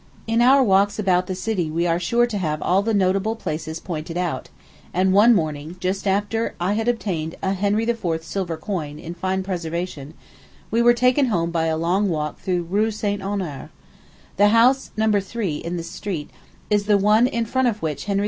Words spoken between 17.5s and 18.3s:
of which Henry IV.